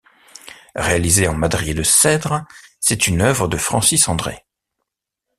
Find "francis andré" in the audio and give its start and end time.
3.57-4.47